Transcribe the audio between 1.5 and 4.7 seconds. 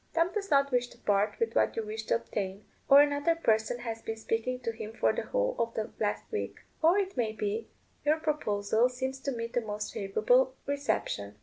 what you wish to obtain; or another person has been speaking